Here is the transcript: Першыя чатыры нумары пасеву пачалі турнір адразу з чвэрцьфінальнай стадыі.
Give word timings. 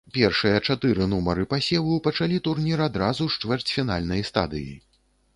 Першыя 0.17 0.59
чатыры 0.71 1.03
нумары 1.09 1.43
пасеву 1.51 1.97
пачалі 2.07 2.39
турнір 2.47 2.81
адразу 2.85 3.27
з 3.33 3.37
чвэрцьфінальнай 3.43 4.25
стадыі. 4.31 4.73